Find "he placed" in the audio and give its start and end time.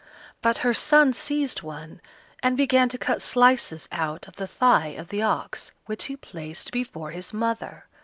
6.05-6.71